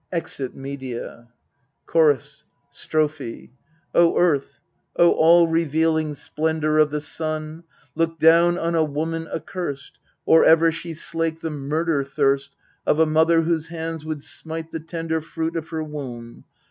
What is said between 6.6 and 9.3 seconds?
Of the Sun, look down on a woman